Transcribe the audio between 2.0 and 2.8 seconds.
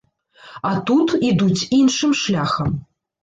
шляхам.